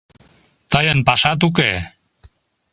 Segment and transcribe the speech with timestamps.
[0.71, 1.71] Тыйын пашат уке...